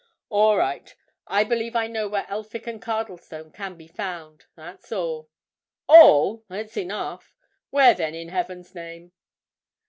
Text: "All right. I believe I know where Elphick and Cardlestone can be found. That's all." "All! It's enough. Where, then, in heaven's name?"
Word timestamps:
"All 0.29 0.57
right. 0.57 0.95
I 1.27 1.43
believe 1.43 1.75
I 1.75 1.85
know 1.85 2.07
where 2.07 2.25
Elphick 2.27 2.65
and 2.65 2.81
Cardlestone 2.81 3.51
can 3.53 3.77
be 3.77 3.85
found. 3.87 4.45
That's 4.55 4.91
all." 4.91 5.29
"All! 5.85 6.43
It's 6.49 6.75
enough. 6.75 7.35
Where, 7.69 7.93
then, 7.93 8.15
in 8.15 8.29
heaven's 8.29 8.73
name?" 8.73 9.11